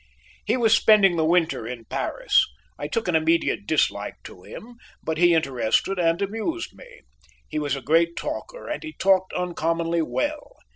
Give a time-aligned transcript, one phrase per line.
[0.43, 2.47] He was spending the winter in Paris.
[2.79, 7.01] I took an immediate dislike to him, but he interested and amused me.
[7.47, 10.55] He was a great talker and he talked uncommonly well.